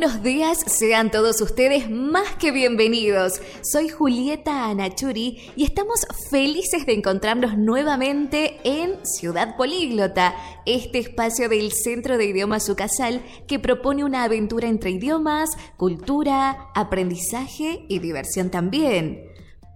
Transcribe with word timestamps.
Buenos 0.00 0.22
días, 0.22 0.60
sean 0.66 1.10
todos 1.10 1.42
ustedes 1.42 1.90
más 1.90 2.34
que 2.36 2.52
bienvenidos. 2.52 3.34
Soy 3.60 3.90
Julieta 3.90 4.70
Anachuri 4.70 5.52
y 5.56 5.64
estamos 5.64 6.06
felices 6.30 6.86
de 6.86 6.94
encontrarnos 6.94 7.58
nuevamente 7.58 8.60
en 8.64 9.04
Ciudad 9.04 9.58
Políglota, 9.58 10.34
este 10.64 11.00
espacio 11.00 11.50
del 11.50 11.70
Centro 11.72 12.16
de 12.16 12.24
Idiomas 12.24 12.66
Ucasal 12.70 13.20
que 13.46 13.58
propone 13.58 14.02
una 14.02 14.24
aventura 14.24 14.68
entre 14.68 14.92
idiomas, 14.92 15.50
cultura, 15.76 16.70
aprendizaje 16.74 17.84
y 17.86 17.98
diversión 17.98 18.48
también. 18.48 19.29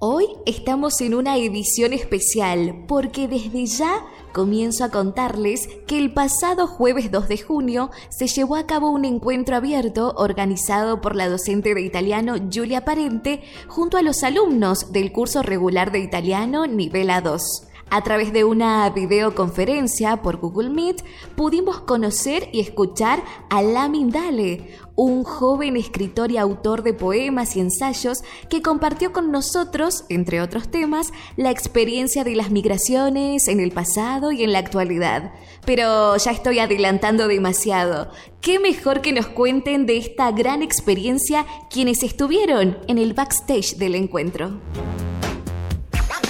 Hoy 0.06 0.26
estamos 0.44 1.00
en 1.00 1.14
una 1.14 1.38
edición 1.38 1.94
especial 1.94 2.84
porque 2.86 3.26
desde 3.26 3.64
ya 3.64 4.04
comienzo 4.34 4.84
a 4.84 4.90
contarles 4.90 5.66
que 5.86 5.96
el 5.96 6.12
pasado 6.12 6.66
jueves 6.66 7.10
2 7.10 7.26
de 7.26 7.38
junio 7.38 7.90
se 8.10 8.26
llevó 8.26 8.56
a 8.56 8.66
cabo 8.66 8.90
un 8.90 9.06
encuentro 9.06 9.56
abierto 9.56 10.12
organizado 10.18 11.00
por 11.00 11.16
la 11.16 11.30
docente 11.30 11.74
de 11.74 11.80
italiano 11.80 12.36
Giulia 12.50 12.84
Parente 12.84 13.44
junto 13.66 13.96
a 13.96 14.02
los 14.02 14.22
alumnos 14.24 14.92
del 14.92 15.10
curso 15.10 15.42
regular 15.42 15.90
de 15.90 16.00
italiano 16.00 16.66
nivel 16.66 17.08
A2. 17.08 17.40
A 17.90 18.02
través 18.02 18.32
de 18.32 18.44
una 18.44 18.90
videoconferencia 18.90 20.22
por 20.22 20.38
Google 20.38 20.70
Meet 20.70 21.04
pudimos 21.36 21.80
conocer 21.80 22.48
y 22.52 22.60
escuchar 22.60 23.22
a 23.50 23.62
Lamin 23.62 24.10
Dale, 24.10 24.76
un 24.96 25.24
joven 25.24 25.76
escritor 25.76 26.30
y 26.30 26.38
autor 26.38 26.82
de 26.82 26.92
poemas 26.92 27.56
y 27.56 27.60
ensayos 27.60 28.22
que 28.48 28.62
compartió 28.62 29.12
con 29.12 29.30
nosotros, 29.30 30.04
entre 30.08 30.40
otros 30.40 30.68
temas, 30.68 31.12
la 31.36 31.50
experiencia 31.50 32.24
de 32.24 32.34
las 32.34 32.50
migraciones 32.50 33.48
en 33.48 33.60
el 33.60 33.72
pasado 33.72 34.32
y 34.32 34.42
en 34.42 34.52
la 34.52 34.58
actualidad. 34.58 35.32
Pero 35.64 36.16
ya 36.16 36.30
estoy 36.30 36.58
adelantando 36.58 37.28
demasiado. 37.28 38.10
¿Qué 38.40 38.58
mejor 38.58 39.00
que 39.00 39.12
nos 39.12 39.26
cuenten 39.26 39.86
de 39.86 39.96
esta 39.96 40.30
gran 40.32 40.62
experiencia 40.62 41.46
quienes 41.70 42.02
estuvieron 42.02 42.78
en 42.88 42.98
el 42.98 43.14
backstage 43.14 43.76
del 43.76 43.94
encuentro? 43.94 44.60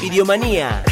Idiomanía. 0.02 0.84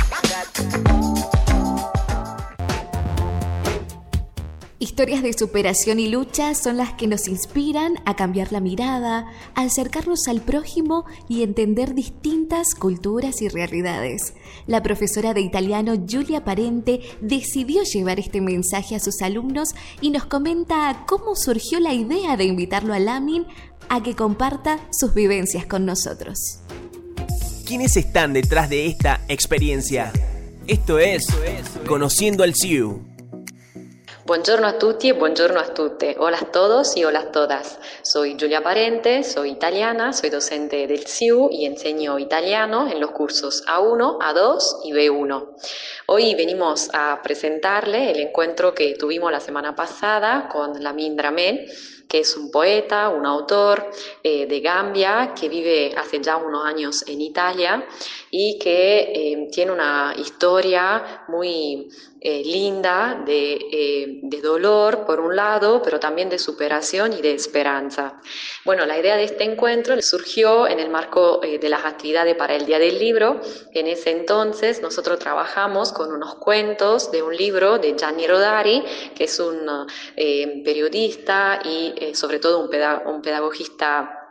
Historias 5.03 5.23
de 5.23 5.33
superación 5.33 5.99
y 6.01 6.09
lucha 6.09 6.55
son 6.55 6.77
las 6.77 6.93
que 6.93 7.07
nos 7.07 7.27
inspiran 7.27 7.95
a 8.05 8.15
cambiar 8.15 8.53
la 8.53 8.61
mirada, 8.61 9.27
a 9.55 9.63
acercarnos 9.63 10.29
al 10.29 10.41
prójimo 10.41 11.07
y 11.29 11.43
entender 11.43 11.95
distintas 11.95 12.75
culturas 12.75 13.43
y 13.43 13.49
realidades. 13.49 14.35
La 14.67 14.83
profesora 14.83 15.35
de 15.35 15.41
italiano 15.41 15.95
Giulia 16.07 16.45
Parente 16.45 17.01
decidió 17.21 17.85
llevar 17.85 18.21
este 18.21 18.41
mensaje 18.41 18.95
a 18.95 19.01
sus 19.01 19.23
alumnos 19.23 19.71
y 20.01 20.11
nos 20.11 20.27
comenta 20.27 21.05
cómo 21.07 21.37
surgió 21.37 21.81
la 21.81 21.95
idea 21.95 22.37
de 22.37 22.45
invitarlo 22.45 22.93
a 22.93 22.99
Lamin 22.99 23.47
a 23.89 24.03
que 24.03 24.15
comparta 24.15 24.79
sus 24.91 25.15
vivencias 25.15 25.65
con 25.65 25.87
nosotros. 25.87 26.61
¿Quiénes 27.67 27.97
están 27.97 28.35
detrás 28.35 28.69
de 28.69 28.87
esta 28.87 29.21
experiencia? 29.29 30.13
Esto 30.69 31.01
es 31.01 31.27
Conociendo 31.89 32.45
al 32.45 32.55
CIU. 32.55 33.03
Buongiorno 34.25 34.69
a 34.69 34.79
tutti 34.79 35.09
e 35.09 35.15
buongiorno 35.15 35.59
a 35.59 35.73
tutte. 35.73 36.15
Hola 36.17 36.39
a 36.39 36.45
todos 36.53 36.97
y 36.97 37.05
hola 37.05 37.19
a 37.19 37.33
todas. 37.33 37.81
Soy 38.03 38.37
Giulia 38.37 38.63
Parente, 38.63 39.25
soy 39.25 39.51
italiana, 39.51 40.13
soy 40.13 40.31
docente 40.31 40.87
del 40.87 41.05
CIU 41.05 41.49
y 41.51 41.67
enseño 41.67 42.17
italiano 42.21 42.89
en 42.89 43.01
los 43.01 43.11
cursos 43.11 43.65
A1, 43.67 44.19
A2 44.21 44.83
y 44.85 44.93
B1. 44.93 45.49
Hoy 46.07 46.37
venimos 46.37 46.91
a 46.93 47.21
presentarle 47.23 48.13
el 48.13 48.21
encuentro 48.21 48.73
que 48.73 48.95
tuvimos 48.95 49.33
la 49.33 49.41
semana 49.41 49.75
pasada 49.75 50.49
con 50.49 50.81
Lamin 50.81 51.17
Dramel, 51.17 51.69
que 52.13 52.19
es 52.19 52.37
un 52.37 52.51
poeta, 52.51 53.09
un 53.09 53.25
autor 53.25 53.91
eh, 54.23 54.45
de 54.45 54.61
Gambia 54.61 55.33
que 55.35 55.49
vive 55.49 55.95
hace 55.97 56.21
ya 56.21 56.37
unos 56.37 56.63
años 56.67 57.03
en 57.09 57.23
Italia 57.23 57.87
y 58.31 58.59
que 58.59 58.99
eh, 59.01 59.49
tiene 59.51 59.73
una 59.73 60.15
historia 60.19 61.25
muy 61.29 61.89
eh, 62.23 62.43
linda 62.45 63.23
de, 63.27 64.21
de, 64.23 64.41
dolor 64.41 65.05
por 65.07 65.21
un 65.21 65.37
lado, 65.37 65.83
pero 65.83 66.01
también 66.01 66.29
de 66.29 66.39
superación 66.39 67.13
y 67.13 67.21
de 67.21 67.35
esperanza. 67.35 68.21
Bueno, 68.65 68.87
la 68.87 68.99
idea 68.99 69.17
de 69.17 69.25
este 69.25 69.45
encuentro 69.45 70.01
surgió 70.03 70.67
en 70.67 70.81
el 70.81 70.91
marco 70.91 71.41
de 71.41 71.69
las 71.69 71.85
actividades 71.85 72.35
para 72.35 72.55
el 72.55 72.67
Día 72.67 72.79
del 72.79 72.99
Libro. 72.99 73.41
En 73.73 73.87
ese 73.87 74.11
entonces 74.11 74.83
nosotros 74.83 75.19
trabajamos 75.19 75.93
con 75.93 76.13
unos 76.13 76.37
cuentos 76.37 77.11
de 77.13 77.23
un 77.23 77.37
libro 77.37 77.79
de 77.79 77.95
Gianni 77.97 78.27
Rodari, 78.27 78.83
que 79.15 79.25
es 79.25 79.39
un 79.39 79.87
periodista 80.63 81.61
y 81.65 81.95
eh, 81.97 82.15
sobre 82.15 82.39
todo 82.39 82.61
un, 82.61 82.71
un 83.07 83.23
pedagogista 83.23 84.22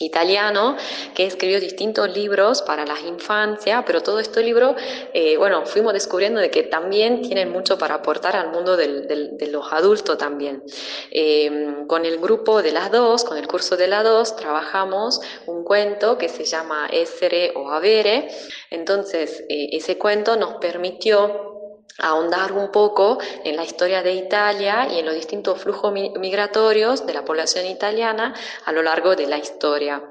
italiano 0.00 0.76
que 1.14 1.26
escribió 1.26 1.60
distintos 1.60 2.14
libros 2.14 2.62
para 2.62 2.86
las 2.86 3.02
infancias, 3.02 3.82
pero 3.86 4.02
todo 4.02 4.20
este 4.20 4.42
libro, 4.42 4.76
eh, 5.12 5.36
bueno, 5.36 5.66
fuimos 5.66 5.92
descubriendo 5.92 6.40
de 6.40 6.50
que 6.50 6.62
también 6.64 7.22
tienen 7.22 7.50
mucho 7.50 7.78
para 7.78 7.96
aportar 7.96 8.36
al 8.36 8.50
mundo 8.50 8.76
de 8.76 9.48
los 9.50 9.72
adultos 9.72 10.16
también. 10.18 10.62
Eh, 11.10 11.84
con 11.86 12.04
el 12.04 12.18
grupo 12.18 12.62
de 12.62 12.72
las 12.72 12.90
dos, 12.90 13.24
con 13.24 13.38
el 13.38 13.48
curso 13.48 13.76
de 13.76 13.88
las 13.88 14.04
dos, 14.04 14.36
trabajamos 14.36 15.20
un 15.46 15.64
cuento 15.64 16.18
que 16.18 16.28
se 16.28 16.44
llama 16.44 16.88
Essere 16.92 17.52
o 17.54 17.70
Avere, 17.70 18.28
entonces 18.70 19.44
ese 19.48 19.98
cuento 19.98 20.36
nos 20.36 20.54
permitió 20.54 21.57
ahondar 21.98 22.52
un 22.52 22.70
poco 22.70 23.18
en 23.44 23.56
la 23.56 23.64
historia 23.64 24.02
de 24.02 24.12
Italia 24.12 24.86
y 24.90 25.00
en 25.00 25.06
los 25.06 25.14
distintos 25.14 25.60
flujos 25.60 25.92
migratorios 25.92 27.04
de 27.04 27.12
la 27.12 27.24
población 27.24 27.66
italiana 27.66 28.34
a 28.64 28.72
lo 28.72 28.82
largo 28.82 29.16
de 29.16 29.26
la 29.26 29.38
historia. 29.38 30.02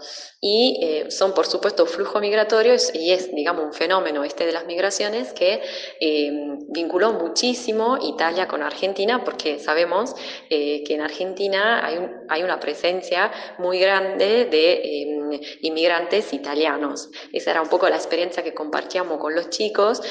Y 0.42 0.80
eh, 0.84 1.10
son, 1.10 1.34
por 1.34 1.48
supuesto, 1.48 1.86
flujos 1.86 2.22
migratorios 2.22 2.94
y 2.94 3.12
es, 3.12 3.34
digamos, 3.34 3.66
un 3.66 3.74
fenómeno 3.74 4.24
este 4.24 4.46
de 4.46 4.52
las 4.52 4.66
migraciones 4.66 5.34
que 5.34 5.62
eh, 6.00 6.32
vinculó 6.70 7.14
muchísimo 7.14 7.98
Italia 8.02 8.48
con 8.48 8.62
Argentina 8.62 9.24
porque 9.24 9.58
sabemos 9.58 10.14
eh, 10.50 10.84
que 10.84 10.94
en 10.94 11.02
Argentina 11.02 11.86
hay, 11.86 12.00
hay, 12.30 12.44
una 12.44 12.60
presencia 12.60 13.32
muy 13.58 13.80
grande 13.80 14.46
de 14.46 15.40
inmigrantes 15.62 16.34
italianos. 16.34 17.10
Esa 17.34 17.52
era 17.52 17.62
un 17.62 17.70
poco 17.70 17.90
la 17.90 17.96
experiencia 17.96 18.44
que 18.44 18.54
compartíamos 18.54 19.20
con 19.20 19.34
los 19.34 19.50
chicos, 19.50 20.02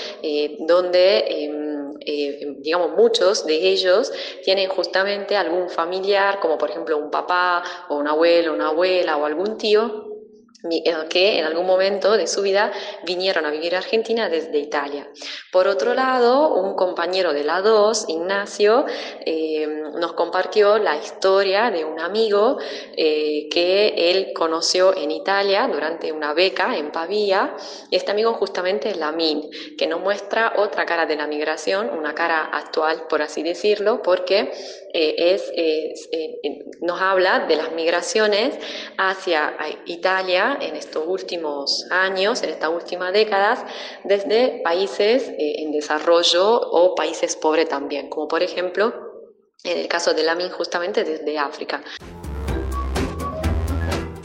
donde 0.60 1.65
eh, 2.00 2.56
digamos, 2.58 2.90
muchos 2.92 3.46
de 3.46 3.68
ellos 3.68 4.12
tienen 4.44 4.68
justamente 4.68 5.36
algún 5.36 5.68
familiar, 5.70 6.40
como 6.40 6.58
por 6.58 6.70
ejemplo 6.70 6.98
un 6.98 7.10
papá 7.10 7.62
o 7.88 7.96
un 7.96 8.08
abuelo, 8.08 8.54
una 8.54 8.68
abuela 8.68 9.16
o 9.16 9.24
algún 9.24 9.56
tío 9.58 10.05
que 11.08 11.38
en 11.38 11.44
algún 11.44 11.66
momento 11.66 12.16
de 12.16 12.26
su 12.26 12.42
vida 12.42 12.72
vinieron 13.04 13.46
a 13.46 13.50
vivir 13.50 13.74
a 13.74 13.78
Argentina 13.78 14.28
desde 14.28 14.58
Italia. 14.58 15.08
Por 15.52 15.68
otro 15.68 15.94
lado, 15.94 16.54
un 16.54 16.74
compañero 16.74 17.32
de 17.32 17.44
la 17.44 17.60
2, 17.60 18.08
Ignacio, 18.08 18.84
eh, 19.24 19.66
nos 19.94 20.12
compartió 20.12 20.78
la 20.78 20.96
historia 20.96 21.70
de 21.70 21.84
un 21.84 22.00
amigo 22.00 22.58
eh, 22.96 23.48
que 23.50 24.10
él 24.10 24.32
conoció 24.34 24.96
en 24.96 25.10
Italia 25.10 25.68
durante 25.72 26.12
una 26.12 26.34
beca 26.34 26.76
en 26.76 26.90
Pavía. 26.92 27.56
Este 27.90 28.10
amigo 28.10 28.34
justamente 28.34 28.90
es 28.90 28.96
Lamin, 28.96 29.48
que 29.76 29.86
nos 29.86 30.00
muestra 30.00 30.54
otra 30.56 30.84
cara 30.84 31.06
de 31.06 31.16
la 31.16 31.26
migración, 31.26 31.90
una 31.90 32.14
cara 32.14 32.50
actual, 32.52 33.06
por 33.08 33.22
así 33.22 33.42
decirlo, 33.42 34.02
porque 34.02 34.50
es, 34.92 35.52
nos 36.80 37.00
habla 37.00 37.40
de 37.40 37.56
las 37.56 37.72
migraciones 37.72 38.58
hacia 38.96 39.54
Italia 39.84 40.55
en 40.62 40.76
estos 40.76 41.04
últimos 41.06 41.86
años, 41.90 42.42
en 42.42 42.50
estas 42.50 42.70
últimas 42.70 43.12
décadas, 43.12 43.64
desde 44.04 44.60
países 44.62 45.28
eh, 45.28 45.62
en 45.62 45.72
desarrollo 45.72 46.60
o 46.60 46.94
países 46.94 47.36
pobres 47.36 47.68
también, 47.68 48.08
como 48.08 48.28
por 48.28 48.42
ejemplo 48.42 49.06
en 49.64 49.78
el 49.78 49.88
caso 49.88 50.14
de 50.14 50.22
Lamin 50.22 50.50
justamente 50.50 51.04
desde 51.04 51.38
África. 51.38 51.82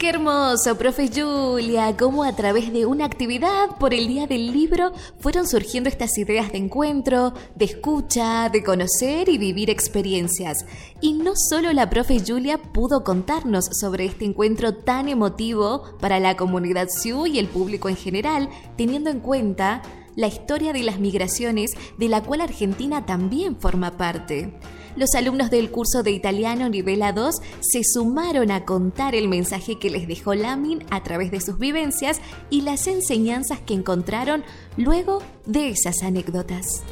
Qué 0.02 0.08
hermoso, 0.08 0.76
profe 0.78 1.08
Julia, 1.14 1.96
cómo 1.96 2.24
a 2.24 2.34
través 2.34 2.72
de 2.72 2.86
una 2.86 3.04
actividad 3.04 3.78
por 3.78 3.94
el 3.94 4.08
Día 4.08 4.26
del 4.26 4.52
Libro 4.52 4.90
fueron 5.20 5.46
surgiendo 5.46 5.88
estas 5.88 6.18
ideas 6.18 6.50
de 6.50 6.58
encuentro, 6.58 7.34
de 7.54 7.66
escucha, 7.66 8.48
de 8.48 8.64
conocer 8.64 9.28
y 9.28 9.38
vivir 9.38 9.70
experiencias. 9.70 10.66
Y 11.00 11.12
no 11.12 11.34
solo 11.36 11.72
la 11.72 11.88
profe 11.88 12.18
Julia 12.18 12.58
pudo 12.58 13.04
contarnos 13.04 13.66
sobre 13.80 14.06
este 14.06 14.24
encuentro 14.24 14.74
tan 14.74 15.08
emotivo 15.08 15.84
para 16.00 16.18
la 16.18 16.36
comunidad 16.36 16.88
SIU 16.88 17.28
y 17.28 17.38
el 17.38 17.46
público 17.46 17.88
en 17.88 17.96
general, 17.96 18.48
teniendo 18.76 19.08
en 19.08 19.20
cuenta 19.20 19.82
la 20.16 20.26
historia 20.26 20.72
de 20.72 20.82
las 20.82 20.98
migraciones 20.98 21.74
de 21.96 22.08
la 22.08 22.24
cual 22.24 22.40
Argentina 22.40 23.06
también 23.06 23.56
forma 23.56 23.96
parte. 23.96 24.52
Los 24.96 25.14
alumnos 25.14 25.50
del 25.50 25.70
curso 25.70 26.02
de 26.02 26.10
italiano 26.10 26.68
nivel 26.68 27.00
A2 27.00 27.32
se 27.60 27.82
sumaron 27.82 28.50
a 28.50 28.64
contar 28.66 29.14
el 29.14 29.28
mensaje 29.28 29.78
que 29.78 29.88
les 29.88 30.06
dejó 30.06 30.34
Lamin 30.34 30.84
a 30.90 31.02
través 31.02 31.30
de 31.30 31.40
sus 31.40 31.58
vivencias 31.58 32.20
y 32.50 32.60
las 32.60 32.86
enseñanzas 32.86 33.60
que 33.60 33.74
encontraron 33.74 34.44
luego 34.76 35.22
de 35.46 35.70
esas 35.70 36.02
anécdotas. 36.02 36.82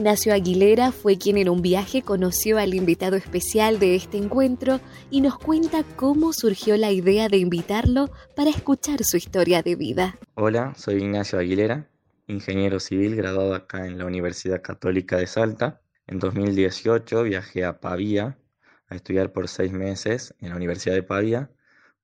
Ignacio 0.00 0.32
Aguilera 0.32 0.92
fue 0.92 1.18
quien 1.18 1.36
en 1.36 1.50
un 1.50 1.60
viaje 1.60 2.00
conoció 2.00 2.56
al 2.56 2.72
invitado 2.72 3.16
especial 3.16 3.78
de 3.78 3.96
este 3.96 4.16
encuentro 4.16 4.80
y 5.10 5.20
nos 5.20 5.38
cuenta 5.38 5.84
cómo 5.84 6.32
surgió 6.32 6.78
la 6.78 6.90
idea 6.90 7.28
de 7.28 7.36
invitarlo 7.36 8.08
para 8.34 8.48
escuchar 8.48 9.00
su 9.04 9.18
historia 9.18 9.62
de 9.62 9.76
vida. 9.76 10.16
Hola, 10.36 10.72
soy 10.74 11.02
Ignacio 11.02 11.38
Aguilera, 11.38 11.89
ingeniero 12.30 12.80
civil 12.80 13.16
graduado 13.16 13.54
acá 13.54 13.86
en 13.86 13.98
la 13.98 14.06
Universidad 14.06 14.62
Católica 14.62 15.16
de 15.16 15.26
Salta. 15.26 15.82
En 16.06 16.18
2018 16.18 17.22
viajé 17.24 17.64
a 17.64 17.80
Pavía 17.80 18.38
a 18.88 18.94
estudiar 18.94 19.32
por 19.32 19.48
seis 19.48 19.72
meses 19.72 20.34
en 20.40 20.50
la 20.50 20.56
Universidad 20.56 20.94
de 20.94 21.02
Pavía 21.02 21.50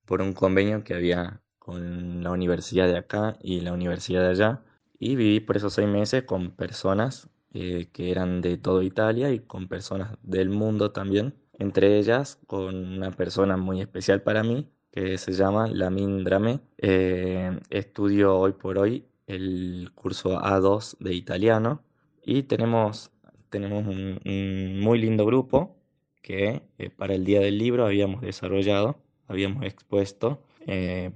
por 0.05 0.23
un 0.23 0.33
convenio 0.33 0.85
que 0.85 0.95
había 0.95 1.41
con 1.59 2.23
la 2.23 2.31
universidad 2.31 2.87
de 2.87 2.99
acá 2.99 3.37
y 3.43 3.61
la 3.61 3.73
universidad 3.73 4.23
de 4.23 4.29
allá. 4.31 4.63
Y 4.99 5.17
viví 5.17 5.41
por 5.41 5.57
esos 5.57 5.75
seis 5.75 5.89
meses 5.89 6.25
con 6.25 6.53
personas 6.53 7.29
eh, 7.53 7.89
que 7.93 8.11
eran 8.11 8.41
de 8.43 8.57
toda 8.57 8.85
Italia 8.85 9.31
y 9.33 9.41
con 9.41 9.69
personas 9.69 10.17
del 10.23 10.51
mundo 10.51 10.93
también, 10.93 11.35
entre 11.59 11.99
ellas 11.99 12.39
con 12.47 12.75
una 12.75 13.11
persona 13.11 13.57
muy 13.57 13.81
especial 13.81 14.23
para 14.23 14.43
mí 14.43 14.71
que 14.93 15.19
se 15.19 15.33
llama 15.33 15.67
Lamin 15.69 16.25
Drame. 16.25 16.61
Eh, 16.79 17.61
estudio 17.71 18.37
hoy 18.39 18.53
por 18.53 18.79
hoy 18.79 19.07
el 19.27 19.91
curso 19.95 20.41
A2 20.41 20.97
de 20.99 21.15
italiano 21.15 21.83
y 22.25 22.45
tenemos, 22.45 23.11
tenemos 23.51 23.87
un, 23.87 24.81
muy 24.81 24.99
lindo 24.99 25.27
grupo 25.27 25.77
que 26.23 26.63
eh, 26.79 26.91
para 26.91 27.15
el 27.15 27.25
Día 27.25 27.41
del 27.41 27.59
Libro 27.59 27.87
habíamos 27.87 28.21
desarrollado, 28.21 28.99
habíamos 29.29 29.65
expuesto 29.65 30.43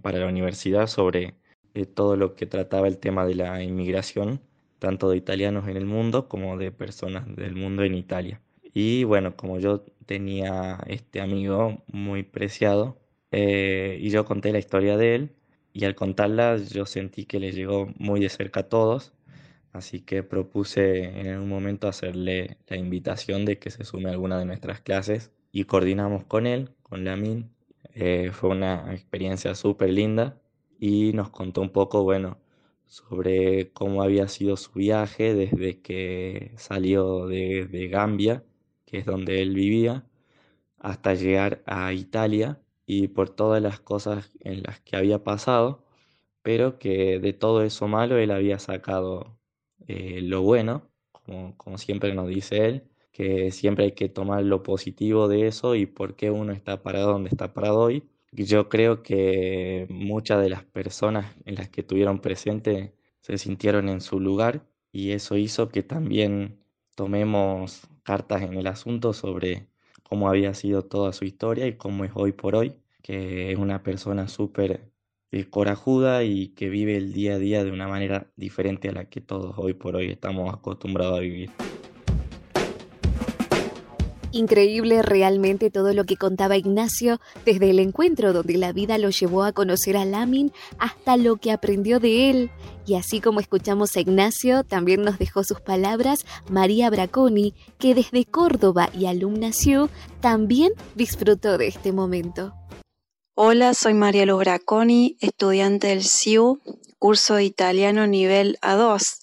para 0.03 0.19
la 0.21 0.29
universidad 0.29 0.87
sobre 0.87 1.35
todo 1.97 2.15
lo 2.15 2.37
que 2.37 2.47
trataba 2.47 2.87
el 2.87 2.99
tema 2.99 3.27
de 3.27 3.35
la 3.35 3.65
inmigración 3.65 4.41
tanto 4.81 5.11
de 5.11 5.17
italianos 5.17 5.69
en 5.69 5.77
el 5.77 5.87
mundo 5.87 6.29
como 6.29 6.57
de 6.57 6.73
personas 6.73 7.25
del 7.37 7.55
mundo 7.55 7.85
en 7.85 7.95
Italia. 7.95 8.41
Y 8.75 9.05
bueno, 9.05 9.37
como 9.37 9.61
yo 9.61 9.85
tenía 10.07 10.81
este 10.89 11.21
amigo 11.21 11.85
muy 11.87 12.25
preciado, 12.25 12.99
eh, 13.31 13.99
y 14.01 14.11
yo 14.11 14.25
conté 14.25 14.53
la 14.53 14.59
historia 14.59 14.97
de 14.97 15.15
él, 15.15 15.37
y 15.73 15.85
al 15.85 15.95
contarla 15.95 16.57
yo 16.57 16.87
sentí 16.87 17.27
que 17.27 17.41
le 17.41 17.53
llegó 17.53 17.93
muy 17.99 18.21
de 18.21 18.29
cerca 18.29 18.61
a 18.61 18.69
todos, 18.69 19.13
así 19.73 20.01
que 20.01 20.23
propuse 20.23 21.05
en 21.21 21.39
un 21.39 21.49
momento 21.49 21.89
hacerle 21.89 22.59
la 22.69 22.77
invitación 22.77 23.45
de 23.45 23.59
que 23.59 23.71
se 23.71 23.85
sume 23.85 24.09
a 24.11 24.13
alguna 24.13 24.39
de 24.39 24.47
nuestras 24.47 24.81
clases 24.81 25.33
y 25.53 25.65
coordinamos 25.65 26.25
con 26.25 26.47
él, 26.47 26.71
con 26.83 27.05
Lamin. 27.05 27.51
Eh, 27.95 28.31
fue 28.33 28.51
una 28.51 28.93
experiencia 28.95 29.55
súper 29.55 29.91
linda 29.91 30.41
y 30.79 31.13
nos 31.13 31.31
contó 31.31 31.61
un 31.61 31.71
poco, 31.71 32.03
bueno, 32.05 32.39
sobre 32.87 33.71
cómo 33.73 34.03
había 34.03 34.29
sido 34.29 34.57
su 34.57 34.73
viaje 34.73 35.35
desde 35.35 35.81
que 35.81 36.53
salió 36.57 37.27
de, 37.27 37.89
Gambia, 37.91 38.45
que 38.87 38.99
es 38.99 39.07
donde 39.07 39.43
él 39.43 39.55
vivía, 39.55 40.07
hasta 40.79 41.15
llegar 41.15 41.63
a 41.67 41.93
Italia 41.93 42.61
y 42.93 43.07
por 43.07 43.31
todas 43.31 43.63
las 43.63 43.79
cosas 43.79 44.33
en 44.41 44.65
las 44.65 44.81
que 44.81 44.97
había 44.97 45.23
pasado, 45.23 45.85
pero 46.43 46.79
que 46.81 47.21
de 47.21 47.33
todo 47.33 47.63
eso 47.63 47.87
malo 47.87 48.19
él 48.19 48.33
había 48.33 48.59
sacado 48.59 49.39
eh, 49.87 50.21
lo 50.23 50.43
bueno, 50.43 50.91
como, 51.13 51.57
como 51.57 51.79
siempre 51.79 52.13
nos 52.15 52.29
dice 52.29 52.67
él, 52.67 52.91
que 53.13 53.53
siempre 53.53 53.85
hay 53.85 53.93
que 53.93 54.09
tomar 54.09 54.43
lo 54.45 54.65
positivo 54.65 55.29
de 55.29 55.47
eso 55.47 55.77
y 55.77 55.87
por 55.87 56.17
qué 56.17 56.33
uno 56.33 56.53
está 56.53 56.83
parado 56.83 57.13
donde 57.13 57.31
está 57.31 57.55
parado 57.55 57.79
hoy. 57.79 58.09
Yo 58.33 58.69
creo 58.69 59.03
que 59.05 59.87
muchas 59.89 60.43
de 60.43 60.51
las 60.51 60.65
personas 60.65 61.37
en 61.45 61.57
las 61.57 61.69
que 61.69 61.83
estuvieron 61.83 62.21
presentes 62.21 62.91
se 63.21 63.39
sintieron 63.39 63.89
en 63.89 64.01
su 64.01 64.19
lugar 64.19 64.67
y 64.93 65.13
eso 65.13 65.37
hizo 65.37 65.69
que 65.69 65.85
también 65.85 66.59
tomemos 66.97 67.83
cartas 68.03 68.43
en 68.43 68.55
el 68.55 68.67
asunto 68.67 69.13
sobre 69.13 69.70
cómo 70.11 70.29
había 70.29 70.55
sido 70.55 70.83
toda 70.83 71.13
su 71.13 71.25
historia 71.25 71.69
y 71.69 71.77
cómo 71.77 72.05
es 72.05 72.11
hoy 72.15 72.33
por 72.33 72.57
hoy, 72.57 72.75
que 73.01 73.53
es 73.53 73.59
una 73.59 73.85
persona 73.85 74.27
súper 74.27 74.91
eh, 75.31 75.45
corajuda 75.49 76.25
y 76.25 76.49
que 76.49 76.69
vive 76.69 76.97
el 76.97 77.13
día 77.13 77.35
a 77.35 77.39
día 77.39 77.63
de 77.63 77.71
una 77.71 77.87
manera 77.87 78.27
diferente 78.35 78.89
a 78.89 78.93
la 78.93 79.05
que 79.05 79.21
todos 79.21 79.55
hoy 79.57 79.73
por 79.75 79.95
hoy 79.95 80.11
estamos 80.11 80.53
acostumbrados 80.53 81.19
a 81.19 81.21
vivir. 81.21 81.51
Increíble 84.33 85.03
realmente 85.03 85.71
todo 85.71 85.93
lo 85.93 86.05
que 86.05 86.17
contaba 86.17 86.57
Ignacio, 86.57 87.21
desde 87.45 87.71
el 87.71 87.81
encuentro 87.81 88.33
donde 88.33 88.57
la 88.57 88.73
vida 88.73 88.97
lo 88.97 89.11
llevó 89.11 89.43
a 89.43 89.53
conocer 89.53 89.97
a 89.97 90.05
Lamin 90.05 90.53
hasta 90.79 91.17
lo 91.17 91.37
que 91.37 91.51
aprendió 91.51 91.99
de 91.99 92.31
él. 92.31 92.51
Y 92.87 92.95
así 92.95 93.21
como 93.21 93.41
escuchamos 93.41 93.97
a 93.97 94.01
Ignacio, 94.01 94.63
también 94.63 95.03
nos 95.03 95.19
dejó 95.19 95.43
sus 95.43 95.61
palabras 95.61 96.25
María 96.49 96.91
Braconi, 96.91 97.55
que 97.79 97.95
desde 97.95 98.25
Córdoba 98.25 98.89
y 98.97 99.07
alumna 99.07 99.53
SIU 99.53 99.89
también 100.21 100.73
disfrutó 100.95 101.59
de 101.59 101.67
este 101.67 101.91
momento. 101.91 102.55
Hola, 103.35 103.75
soy 103.75 103.95
María 103.95 104.27
Luz 104.27 104.41
Braconi, 104.41 105.17
estudiante 105.21 105.89
del 105.89 106.05
SIU, 106.05 106.61
curso 107.01 107.35
de 107.35 107.45
italiano 107.45 108.07
nivel 108.07 108.59
A2. 108.63 109.20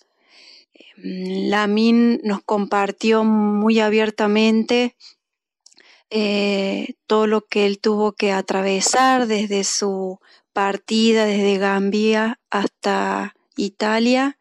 Lamin 0.97 2.19
nos 2.23 2.41
compartió 2.43 3.23
muy 3.23 3.79
abiertamente 3.79 4.95
eh, 6.09 6.95
todo 7.05 7.27
lo 7.27 7.41
que 7.45 7.65
él 7.65 7.79
tuvo 7.79 8.13
que 8.13 8.31
atravesar 8.31 9.27
desde 9.27 9.63
su 9.63 10.19
partida 10.53 11.25
desde 11.25 11.57
Gambia 11.57 12.39
hasta 12.49 13.35
Italia. 13.57 14.37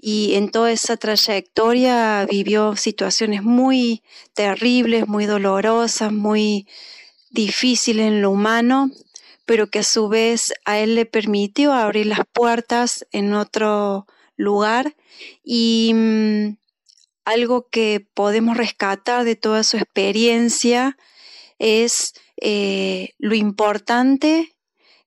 Y 0.00 0.34
en 0.34 0.50
toda 0.50 0.72
esa 0.72 0.96
trayectoria 0.96 2.26
vivió 2.28 2.76
situaciones 2.76 3.42
muy 3.42 4.02
terribles, 4.34 5.06
muy 5.06 5.26
dolorosas, 5.26 6.12
muy 6.12 6.66
difíciles 7.30 8.06
en 8.06 8.22
lo 8.22 8.30
humano, 8.30 8.90
pero 9.44 9.68
que 9.68 9.80
a 9.80 9.84
su 9.84 10.08
vez 10.08 10.52
a 10.64 10.78
él 10.78 10.94
le 10.94 11.06
permitió 11.06 11.72
abrir 11.72 12.06
las 12.06 12.20
puertas 12.32 13.06
en 13.12 13.34
otro 13.34 14.06
lugar 14.38 14.96
y 15.44 15.92
mm, 15.94 16.56
algo 17.28 17.68
que 17.68 18.06
podemos 18.14 18.56
rescatar 18.56 19.24
de 19.24 19.36
toda 19.36 19.62
su 19.62 19.76
experiencia 19.76 20.96
es 21.58 22.14
eh, 22.40 23.10
lo 23.18 23.34
importante 23.34 24.54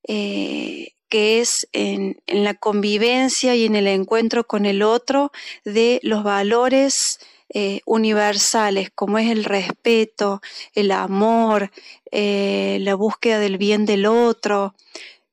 eh, 0.07 0.89
que 1.09 1.41
es 1.41 1.67
en, 1.73 2.21
la 2.27 2.53
convivencia 2.53 3.55
y 3.55 3.65
en 3.65 3.75
el 3.75 3.87
encuentro 3.87 4.45
con 4.45 4.67
el 4.67 4.83
otro 4.83 5.31
de 5.65 5.99
los 6.03 6.23
valores 6.23 7.19
eh, 7.49 7.81
universales, 7.85 8.91
como 8.93 9.17
es 9.17 9.29
el 9.29 9.43
respeto, 9.43 10.41
el 10.73 10.91
amor, 10.91 11.71
la 12.11 12.95
búsqueda 12.95 13.39
del 13.39 13.57
bien 13.57 13.85
del 13.85 14.05
otro, 14.05 14.75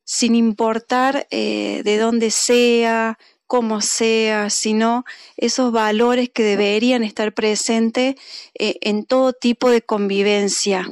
sin 0.05 0.35
importar 0.35 1.29
de 1.31 1.99
dónde 2.01 2.31
sea, 2.31 3.19
como 3.49 3.81
sea, 3.81 4.51
sino 4.51 5.05
esos 5.37 5.73
valores 5.73 6.29
que 6.29 6.45
deberían 6.45 7.03
estar 7.03 7.33
presentes 7.33 8.15
eh, 8.55 8.77
en 8.83 9.05
todo 9.05 9.33
tipo 9.33 9.71
de 9.71 9.83
convivencia. 9.83 10.87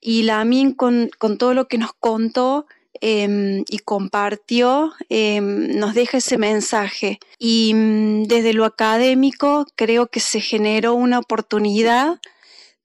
Y 0.00 0.22
la 0.22 0.44
con, 0.76 1.10
todo 1.38 1.54
lo 1.54 1.68
que 1.68 1.76
nos 1.76 1.92
contó 1.92 2.66
em, 3.00 3.62
y 3.68 3.78
compartió, 3.80 4.92
em, 5.10 5.76
nos 5.78 5.94
deja 5.94 6.18
ese 6.18 6.38
mensaje. 6.38 7.20
Y 7.38 7.74
mm, 7.74 8.22
desde 8.24 8.54
lo 8.54 8.64
académico 8.64 9.66
creo 9.76 10.06
que 10.06 10.20
se 10.20 10.40
generó 10.40 10.94
una 10.94 11.18
oportunidad 11.18 12.20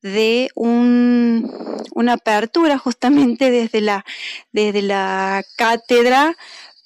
de 0.01 0.49
una 0.55 2.13
apertura 2.13 2.77
justamente 2.77 3.51
desde 3.51 3.79
la, 3.79 4.05
desde 4.51 4.81
la 4.81 5.43
cátedra 5.55 6.35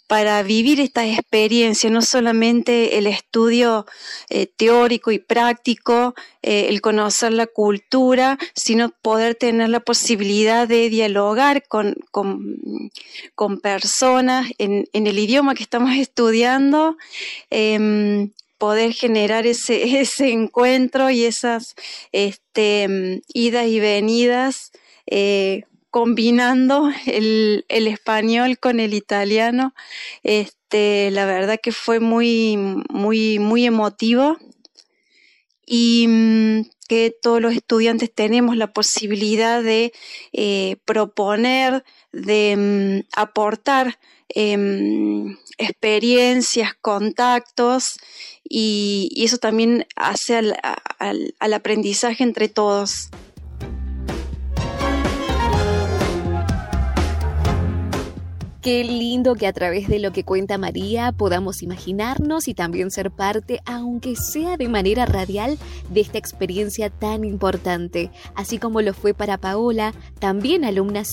para 0.07 0.41
vivir 0.41 0.79
esta 0.79 1.05
experiencia, 1.05 1.89
no 1.89 2.01
solamente 2.01 2.97
el 2.97 3.07
estudio 3.07 3.85
eh, 4.29 4.47
teórico 4.47 5.11
y 5.11 5.19
práctico, 5.19 6.15
eh, 6.41 6.67
el 6.69 6.79
conocer 6.79 7.33
la 7.33 7.45
cultura, 7.45 8.37
sino 8.55 8.89
poder 8.89 9.35
tener 9.35 9.67
la 9.69 9.81
posibilidad 9.81 10.65
de 10.65 10.89
dialogar 10.89 11.67
con, 11.67 11.95
con, 12.11 13.59
personas 13.61 14.49
en, 14.57 14.87
el 14.93 15.19
idioma 15.19 15.55
que 15.55 15.63
estamos 15.63 15.95
estudiando, 15.97 16.97
em, 17.49 18.31
poder 18.57 18.93
generar 18.93 19.45
ese, 19.45 19.99
ese 19.99 20.31
encuentro 20.31 21.09
y 21.09 21.25
esas 21.25 21.75
este, 22.13 23.21
idas 23.33 23.67
y 23.67 23.79
venidas. 23.81 24.71
Combinando 25.97 26.91
el, 27.07 27.65
español 27.69 28.59
con 28.59 28.79
el 28.79 28.93
italiano. 28.93 29.73
Este, 30.21 31.09
la 31.09 31.25
verdad 31.25 31.59
que 31.59 31.71
fue 31.71 31.99
muy, 31.99 32.55
muy, 32.87 33.39
muy 33.39 33.65
emotivo 33.65 34.37
y 35.65 36.05
mm, 36.07 36.69
que 36.87 37.17
todos 37.19 37.41
los 37.41 37.55
estudiantes 37.55 38.13
tenemos 38.13 38.55
la 38.57 38.73
posibilidad 38.73 39.63
de 39.63 39.91
eh, 40.33 40.75
proponer, 40.85 41.83
de 42.11 43.03
mm, 43.03 43.19
aportar 43.19 43.97
em, 44.29 45.35
experiencias, 45.57 46.75
contactos 46.79 47.97
y, 48.47 49.09
eso 49.25 49.39
también 49.39 49.87
hace 49.95 50.35
al 50.37 51.53
aprendizaje 51.53 52.23
entre 52.23 52.49
todos. 52.49 53.09
Qué 58.67 58.83
lindo 58.83 59.35
que 59.35 59.47
a 59.47 59.53
través 59.53 59.87
de 59.87 59.97
lo 59.97 60.11
que 60.11 60.25
cuenta 60.25 60.57
María 60.57 61.13
podamos 61.13 61.63
imaginarnos 61.63 62.49
y 62.49 62.53
también 62.53 62.91
ser 62.91 63.11
parte, 63.11 63.61
aunque 63.65 64.17
sea 64.17 64.57
de 64.57 64.67
manera 64.67 65.05
radial, 65.05 65.57
de 65.89 66.01
esta 66.01 66.17
experiencia 66.17 66.89
tan 66.89 67.23
importante, 67.23 68.11
así 68.35 68.57
como 68.57 68.81
lo 68.81 68.93
fue 68.93 69.13
para 69.13 69.37
Paola, 69.37 69.93
también 70.19 70.65
alumna 70.65 71.03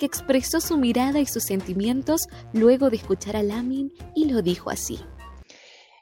que 0.00 0.06
expresó 0.06 0.60
su 0.60 0.76
mirada 0.76 1.20
y 1.20 1.26
sus 1.26 1.44
sentimientos 1.44 2.22
luego 2.52 2.90
de 2.90 2.96
escuchar 2.96 3.36
a 3.36 3.44
Lamin 3.44 3.92
y 4.16 4.24
lo 4.24 4.42
dijo 4.42 4.68
así. 4.68 4.98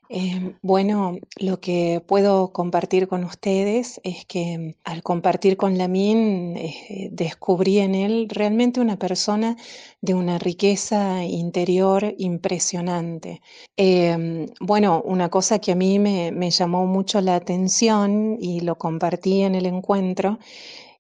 Em, 0.09 0.57
bueno, 0.63 1.19
lo 1.37 1.59
que 1.61 2.01
puedo 2.07 2.53
compartir 2.53 3.09
con 3.09 3.25
ustedes 3.25 4.01
es 4.05 4.25
que 4.25 4.77
al 4.85 5.03
compartir 5.03 5.57
con 5.57 5.77
Lamin 5.79 6.57
eh, 6.57 7.09
descubrí 7.11 7.79
en 7.81 7.95
él 7.97 8.29
realmente 8.29 8.81
una 8.81 8.99
persona 8.99 9.57
de 10.01 10.15
una 10.15 10.39
riqueza 10.39 11.25
interior 11.25 12.15
impresionante. 12.19 13.41
Em, 13.77 14.47
bueno, 14.61 15.03
una 15.05 15.29
cosa 15.29 15.59
que 15.59 15.73
a 15.73 15.75
mí 15.75 15.99
me, 15.99 16.51
llamó 16.51 16.87
mucho 16.87 17.21
la 17.21 17.35
atención 17.35 18.39
y 18.41 18.61
lo 18.61 18.77
compartí 18.79 19.43
en 19.43 19.55
el 19.57 19.67
encuentro 19.67 20.39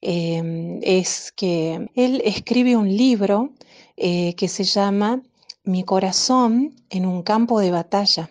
em, 0.00 0.80
es 0.82 1.32
que 1.32 1.88
él 1.94 2.22
escribe 2.24 2.76
un 2.76 2.88
libro 2.96 3.50
eh, 3.96 4.34
que 4.34 4.48
se 4.48 4.64
llama 4.64 5.22
Mi 5.64 5.84
corazón 5.84 6.74
en 6.90 7.06
un 7.06 7.22
campo 7.22 7.60
de 7.60 7.70
batalla. 7.70 8.30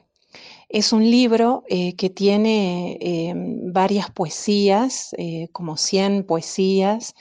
Es 0.70 0.94
un 0.94 1.10
libro 1.10 1.64
eh, 1.68 1.96
que 1.96 2.10
tiene 2.10 2.98
eh, 3.00 3.34
varias 3.36 4.10
poesías, 4.12 5.14
eh, 5.18 5.48
como 5.52 5.78
100 5.78 6.24
poesías, 6.26 7.14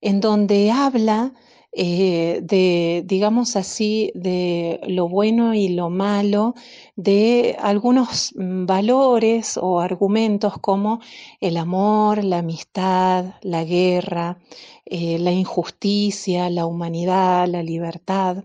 en 0.00 0.20
donde 0.20 0.70
habla 0.70 1.34
de, 1.72 3.02
digamos 3.06 3.54
así, 3.54 4.10
de 4.16 4.80
lo 4.88 5.08
bueno 5.08 5.54
y 5.54 5.68
lo 5.68 5.88
malo, 5.88 6.54
de 6.96 7.56
algunos 7.60 8.32
mm, 8.36 8.66
valores 8.66 9.56
o 9.56 9.78
argumentos 9.80 10.58
como 10.58 11.00
el 11.40 11.56
amor, 11.56 12.24
la 12.24 12.38
amistad, 12.38 13.34
la 13.42 13.64
guerra, 13.64 14.38
la 14.86 15.32
injusticia, 15.32 16.50
la 16.50 16.66
humanidad, 16.66 17.46
la 17.46 17.62
libertad. 17.62 18.44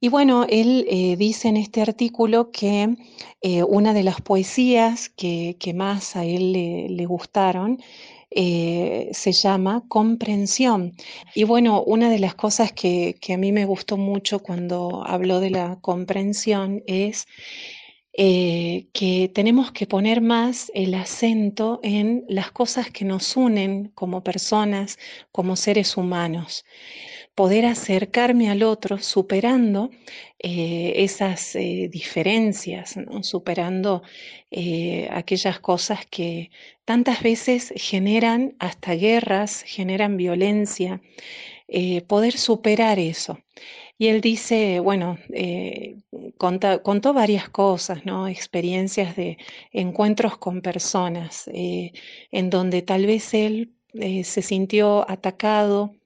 Y 0.00 0.08
bueno, 0.08 0.46
él 0.48 0.86
eh, 0.88 1.16
dice 1.16 1.48
en 1.48 1.56
este 1.56 1.80
artículo 1.80 2.50
que 2.50 2.96
eh, 3.40 3.62
una 3.62 3.94
de 3.94 4.02
las 4.02 4.20
poesías 4.20 5.08
que, 5.08 5.56
más 5.74 6.16
a 6.16 6.24
él 6.24 6.52
le, 6.52 7.06
gustaron 7.06 7.78
eh, 8.30 9.08
se 9.12 9.32
llama 9.32 9.84
Comprensión. 9.88 10.92
Y 11.34 11.44
bueno, 11.44 11.82
una 11.82 12.10
de 12.10 12.18
las 12.18 12.34
cosas 12.34 12.72
que, 12.72 13.16
a 13.32 13.36
mí 13.36 13.52
me 13.52 13.64
gustó 13.64 13.96
mucho 13.96 14.40
cuando 14.40 15.02
habló 15.06 15.40
de 15.40 15.50
la 15.50 15.78
comprensión 15.80 16.82
es 16.86 17.26
que 18.18 19.30
tenemos 19.34 19.72
que 19.72 19.86
poner 19.86 20.22
más 20.22 20.70
el 20.74 20.94
acento 20.94 21.80
en 21.82 22.24
las 22.28 22.50
cosas 22.50 22.90
que 22.90 23.04
nos 23.04 23.36
unen 23.36 23.90
como 23.94 24.24
personas, 24.24 24.98
como 25.32 25.54
seres 25.54 25.98
humanos 25.98 26.64
poder 27.36 27.66
acercarme 27.66 28.48
al 28.50 28.62
otro 28.62 28.98
superando 28.98 29.90
eh, 30.38 30.94
esas 30.96 31.54
eh, 31.54 31.88
diferencias, 31.92 32.94
superando 33.20 34.02
eh, 34.50 35.08
aquellas 35.12 35.60
cosas 35.60 36.06
que 36.06 36.50
tantas 36.86 37.22
veces 37.22 37.74
generan 37.76 38.56
hasta 38.58 38.94
guerras, 38.94 39.62
generan 39.66 40.16
violencia, 40.16 41.02
poder 42.06 42.38
superar 42.38 42.98
eso. 42.98 43.38
Y 43.98 44.06
él 44.08 44.20
dice, 44.20 44.80
bueno, 44.80 45.18
contó 46.38 47.12
varias 47.12 47.48
cosas, 47.50 48.06
¿no? 48.06 48.28
experiencias 48.28 49.16
de 49.16 49.36
encuentros 49.72 50.38
con 50.38 50.62
personas, 50.62 51.50
en 51.52 52.50
donde 52.50 52.82
tal 52.82 53.06
vez 53.06 53.34
él 53.34 53.72
se 54.22 54.42
sintió 54.42 55.10
atacado, 55.10 55.96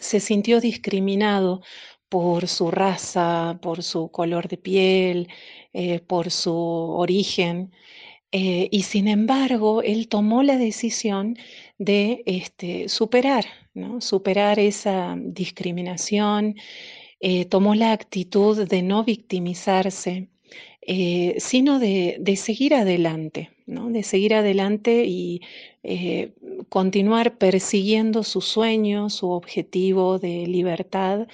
se 0.00 0.20
sintió 0.20 0.60
discriminado 0.60 1.62
por 2.08 2.48
su 2.48 2.70
raza, 2.70 3.58
por 3.62 3.82
su 3.82 4.10
color 4.10 4.48
de 4.48 4.58
piel, 4.58 5.28
eh, 5.72 6.00
por 6.00 6.30
su 6.30 6.54
origen. 6.54 7.72
Eh, 8.32 8.68
y 8.70 8.82
sin 8.82 9.08
embargo, 9.08 9.82
él 9.82 10.08
tomó 10.08 10.42
la 10.42 10.58
decisión 10.58 11.36
de 11.78 12.22
este, 12.26 12.88
superar, 12.88 13.46
superar 14.00 14.58
esa 14.58 15.16
discriminación, 15.18 16.56
eh, 17.20 17.44
tomó 17.46 17.74
la 17.74 17.92
actitud 17.92 18.68
de 18.68 18.82
no 18.82 19.04
victimizarse, 19.04 20.28
sino 21.38 21.78
de, 21.78 22.36
seguir 22.36 22.74
adelante, 22.74 23.50
¿no? 23.66 23.90
de 23.90 24.02
seguir 24.02 24.34
adelante 24.34 25.04
y 25.04 25.40
eh, 25.82 26.32
continuar 26.68 27.38
persiguiendo 27.38 28.22
su 28.24 28.40
sueño, 28.40 29.08
su 29.08 29.30
objetivo 29.30 30.18
de 30.18 30.46
libertad 30.48 31.28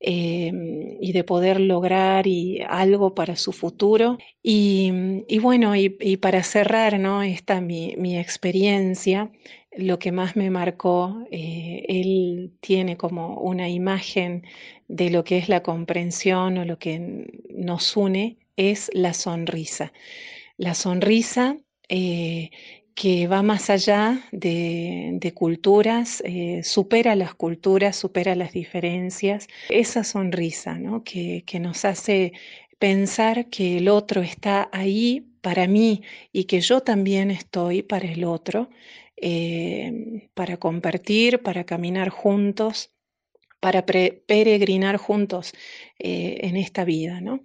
eh, 0.00 0.52
y 1.00 1.12
de 1.12 1.24
poder 1.24 1.58
lograr 1.58 2.26
algo 2.68 3.14
para 3.14 3.34
su 3.34 3.52
futuro. 3.52 4.18
Y, 4.42 4.92
bueno, 5.40 5.74
y, 5.74 6.16
para 6.18 6.42
cerrar 6.44 7.00
¿no? 7.00 7.22
esta 7.22 7.60
mi, 7.60 8.16
experiencia, 8.16 9.32
lo 9.76 9.98
que 9.98 10.12
más 10.12 10.36
me 10.36 10.50
marcó, 10.50 11.26
eh, 11.32 11.84
él 11.88 12.52
tiene 12.60 12.96
como 12.96 13.40
una 13.40 13.68
imagen 13.68 14.44
de 14.86 15.10
lo 15.10 15.24
que 15.24 15.38
es 15.38 15.48
la 15.48 15.62
comprensión 15.62 16.58
o 16.58 16.64
lo 16.64 16.78
que 16.78 17.26
nos 17.50 17.96
une, 17.96 18.38
es 18.58 18.90
la 18.92 19.14
sonrisa. 19.14 19.92
La 20.58 20.74
sonrisa 20.74 21.56
que 22.98 23.28
va 23.28 23.44
más 23.44 23.70
allá 23.70 24.28
de, 24.32 25.32
culturas, 25.32 26.20
eh, 26.26 26.62
supera 26.64 27.14
las 27.14 27.32
culturas, 27.32 27.94
supera 27.94 28.34
las 28.34 28.52
diferencias. 28.52 29.46
Esa 29.70 30.02
sonrisa 30.02 30.80
¿no? 30.80 31.04
que, 31.04 31.44
nos 31.60 31.84
hace 31.84 32.32
pensar 32.80 33.50
que 33.50 33.78
el 33.78 33.88
otro 33.88 34.20
está 34.22 34.68
ahí 34.72 35.28
para 35.42 35.68
mí 35.68 36.02
y 36.32 36.44
que 36.44 36.60
yo 36.60 36.80
también 36.80 37.30
estoy 37.30 37.82
para 37.82 38.10
el 38.10 38.24
otro, 38.24 38.68
eh, 39.16 40.28
para 40.34 40.56
compartir, 40.56 41.40
para 41.40 41.62
caminar 41.62 42.08
juntos, 42.08 42.90
para 43.60 43.86
peregrinar 43.86 44.96
juntos 44.96 45.52
eh, 46.00 46.38
en 46.42 46.56
esta 46.56 46.84
vida. 46.84 47.20
¿no? 47.20 47.44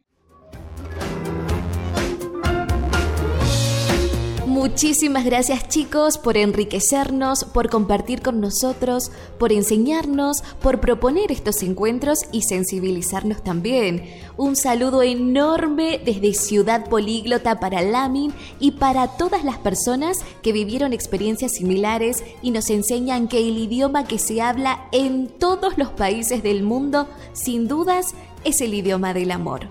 Muchísimas 4.64 5.26
gracias 5.26 5.68
chicos 5.68 6.18
por 6.18 6.38
enriquecernos, 6.38 7.44
por 7.44 7.70
compartir 7.70 8.22
con 8.22 8.40
nosotros, 8.40 9.12
por 9.38 9.52
enseñarnos, 9.52 10.42
por 10.62 10.80
proponer 10.80 11.34
estos 11.34 11.62
encuentros 11.64 12.20
y 12.32 12.44
sensibilizarnos 12.44 13.44
también. 13.44 14.06
Un 14.38 14.56
saludo 14.56 15.04
enorme 15.04 16.00
desde 16.06 16.34
Ciudad 16.34 16.88
Políglota 16.88 17.60
para 17.60 17.82
Lamin 17.82 18.34
y 18.58 18.72
para 18.72 19.10
todas 19.18 19.44
las 19.44 19.58
personas 19.58 20.20
que 20.42 20.54
vivieron 20.54 20.94
experiencias 20.94 21.56
similares 21.56 22.24
y 22.42 22.52
nos 22.52 22.70
enseñan 22.70 23.28
que 23.28 23.40
el 23.40 23.58
idioma 23.58 24.06
que 24.06 24.18
se 24.18 24.42
habla 24.42 24.88
en 24.94 25.28
todos 25.28 25.78
los 25.78 25.90
países 25.90 26.42
del 26.42 26.64
mundo, 26.64 27.10
sin 27.34 27.68
dudas, 27.68 28.16
es 28.46 28.62
el 28.62 28.74
idioma 28.74 29.14
del 29.14 29.32
amor. 29.32 29.68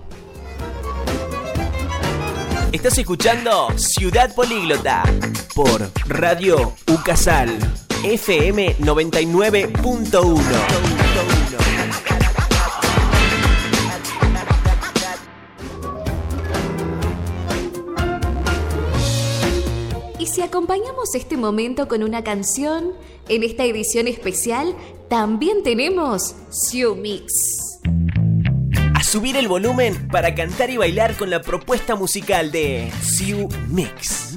Estás 2.73 2.97
escuchando 2.97 3.67
Ciudad 3.77 4.33
Políglota 4.33 5.03
por 5.53 5.91
Radio 6.07 6.73
Ucasal 6.91 7.55
FM 8.03 8.77
99.1. 8.79 10.33
Y 20.17 20.25
si 20.25 20.41
acompañamos 20.41 21.13
este 21.13 21.37
momento 21.37 21.87
con 21.87 22.01
una 22.01 22.23
canción, 22.23 22.93
en 23.29 23.43
esta 23.43 23.65
edición 23.65 24.07
especial 24.07 24.75
también 25.09 25.61
tenemos 25.61 26.33
Siu 26.49 26.95
Mix. 26.95 27.62
Subir 29.13 29.37
el 29.37 29.47
volumen 29.47 30.07
para 30.07 30.33
cantar 30.33 30.71
y 30.71 30.77
bailar 30.77 31.15
con 31.15 31.29
la 31.29 31.39
propuesta 31.39 31.95
musical 31.95 32.51
de 32.51 32.91
Siu 32.99 33.47
Mix. 33.67 34.33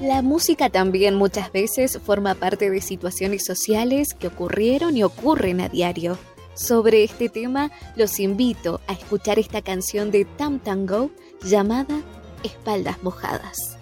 La 0.00 0.22
música 0.22 0.70
también 0.70 1.16
muchas 1.16 1.50
veces 1.50 1.98
forma 1.98 2.36
parte 2.36 2.70
de 2.70 2.80
situaciones 2.80 3.44
sociales 3.44 4.14
que 4.14 4.28
ocurrieron 4.28 4.96
y 4.96 5.02
ocurren 5.02 5.60
a 5.60 5.68
diario. 5.68 6.18
Sobre 6.54 7.02
este 7.02 7.28
tema 7.28 7.72
los 7.96 8.20
invito 8.20 8.80
a 8.86 8.92
escuchar 8.92 9.40
esta 9.40 9.60
canción 9.60 10.12
de 10.12 10.24
Tam 10.24 10.60
Tango 10.60 11.10
llamada 11.42 12.00
Espaldas 12.44 13.02
Mojadas. 13.02 13.76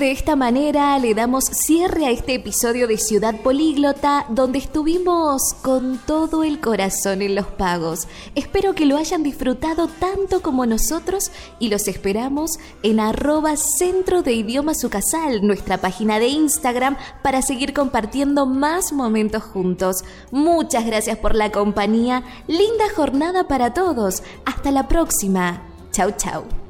De 0.00 0.12
esta 0.12 0.34
manera, 0.34 0.98
le 0.98 1.14
damos 1.14 1.44
cierre 1.44 2.06
a 2.06 2.10
este 2.10 2.34
episodio 2.34 2.88
de 2.88 2.96
Ciudad 2.96 3.38
Políglota, 3.42 4.24
donde 4.30 4.58
estuvimos 4.58 5.42
con 5.60 5.98
todo 5.98 6.42
el 6.42 6.58
corazón 6.58 7.20
en 7.20 7.34
los 7.34 7.46
pagos. 7.46 8.08
Espero 8.34 8.74
que 8.74 8.86
lo 8.86 8.96
hayan 8.96 9.22
disfrutado 9.22 9.88
tanto 9.88 10.40
como 10.40 10.64
nosotros 10.64 11.30
y 11.58 11.68
los 11.68 11.86
esperamos 11.86 12.52
en 12.82 12.98
arroba 12.98 13.56
Centro 13.56 14.22
de 14.22 14.32
Idioma 14.32 14.74
Sucasal, 14.74 15.46
nuestra 15.46 15.76
página 15.76 16.18
de 16.18 16.28
Instagram, 16.28 16.96
para 17.22 17.42
seguir 17.42 17.74
compartiendo 17.74 18.46
más 18.46 18.94
momentos 18.94 19.42
juntos. 19.42 20.02
Muchas 20.30 20.86
gracias 20.86 21.18
por 21.18 21.34
la 21.34 21.52
compañía. 21.52 22.24
Linda 22.46 22.86
jornada 22.96 23.46
para 23.48 23.74
todos. 23.74 24.22
Hasta 24.46 24.70
la 24.70 24.88
próxima. 24.88 25.62
Chau, 25.92 26.10
chau. 26.16 26.69